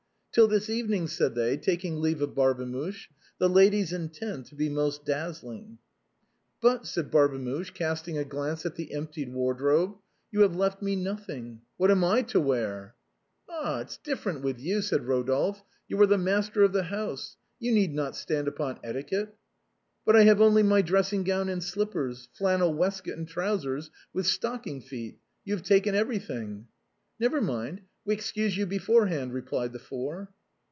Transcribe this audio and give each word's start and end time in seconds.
"Till 0.33 0.47
this 0.47 0.69
evening," 0.69 1.07
said 1.07 1.35
they, 1.35 1.57
taking 1.57 1.99
leave 1.99 2.21
of 2.21 2.33
Barbe 2.33 2.59
muche;" 2.65 3.09
the 3.37 3.49
ladies 3.49 3.91
intend 3.91 4.45
to 4.45 4.55
be 4.55 4.69
most 4.69 5.03
dazzling."" 5.03 5.77
But," 6.61 6.87
said 6.87 7.11
Barbemuche, 7.11 7.73
casting 7.73 8.17
a 8.17 8.23
glance 8.23 8.65
at 8.65 8.75
the 8.75 8.93
emptied 8.93 9.33
wardrobe," 9.33 9.97
you 10.31 10.39
have 10.43 10.55
left 10.55 10.81
me 10.81 10.95
nothing. 10.95 11.59
What 11.75 11.91
am 11.91 12.05
I 12.05 12.21
to 12.21 12.39
wear?"" 12.39 12.95
Ah, 13.49 13.81
it's 13.81 13.97
different 13.97 14.41
with 14.41 14.57
you," 14.57 14.81
said 14.81 15.01
Eodolphe;" 15.01 15.63
you 15.89 15.99
are 15.99 16.07
the 16.07 16.17
master 16.17 16.63
of 16.63 16.71
the 16.71 16.83
house; 16.83 17.35
you 17.59 17.73
need 17.73 17.93
not 17.93 18.15
stand 18.15 18.47
upon 18.47 18.79
etiquette."" 18.85 19.35
But 20.05 20.15
I 20.15 20.21
have 20.23 20.39
only 20.39 20.63
my 20.63 20.81
dressing 20.81 21.25
gown 21.25 21.49
and 21.49 21.61
slippers, 21.61 22.29
flannel 22.31 22.73
waistcoat 22.73 23.17
and 23.17 23.27
trousers 23.27 23.91
with 24.13 24.25
stocking 24.25 24.79
feet. 24.79 25.17
You 25.43 25.53
have 25.55 25.63
taken 25.65 25.93
everything."" 25.93 26.67
Never 27.19 27.41
mind; 27.41 27.81
we 28.03 28.15
excuse 28.15 28.57
you 28.57 28.65
beforehand," 28.65 29.31
replied 29.31 29.71
the 29.73 29.77
four. 29.77 30.27